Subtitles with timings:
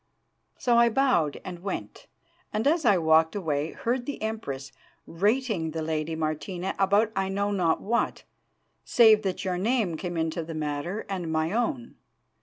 [0.57, 2.07] "So I bowed and went,
[2.51, 4.71] and as I walked away heard the Empress
[5.05, 8.23] rating the lady Martina about I know not what,
[8.83, 11.97] save that your name came into the matter, and my own.